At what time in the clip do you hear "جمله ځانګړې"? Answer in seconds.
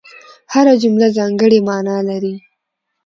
0.83-1.59